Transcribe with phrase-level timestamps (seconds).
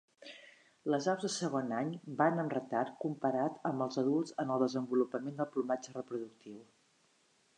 [0.93, 1.91] Les aus de segon any
[2.21, 6.57] van amb retard comparat amb els adults en el desenvolupament del plomatge reproductiu.